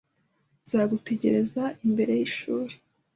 [0.63, 2.73] Nzagutegereza imbere yishuri